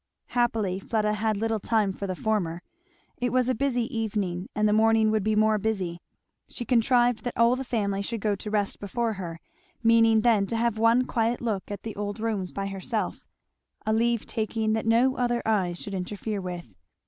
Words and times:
Happily 0.29 0.79
Fleda 0.79 1.13
had 1.13 1.37
little 1.37 1.59
time 1.59 1.91
for 1.93 2.07
the 2.07 2.15
former. 2.15 2.63
It 3.17 3.31
was 3.31 3.47
a 3.49 3.53
busy 3.53 3.83
evening, 3.95 4.49
and 4.55 4.67
the 4.67 4.73
morning 4.73 5.11
would 5.11 5.23
be 5.23 5.35
more 5.35 5.59
busy; 5.59 5.99
she 6.47 6.65
contrived 6.65 7.23
that 7.23 7.37
all 7.37 7.55
the 7.55 7.63
family 7.63 8.01
should 8.01 8.19
go 8.19 8.33
to 8.35 8.49
rest 8.49 8.79
before 8.79 9.13
her, 9.13 9.39
meaning 9.83 10.21
then 10.21 10.47
to 10.47 10.57
have 10.57 10.79
one 10.79 11.05
quiet 11.05 11.39
look 11.39 11.69
at 11.69 11.83
the 11.83 11.95
old 11.95 12.19
rooms 12.19 12.51
by 12.51 12.65
herself; 12.65 13.27
a 13.85 13.93
leave 13.93 14.25
taking 14.25 14.73
that 14.73 14.87
no 14.87 15.17
other 15.17 15.43
eyes 15.45 15.79
should 15.79 15.93
interfere 15.93 16.41
with. 16.41 16.73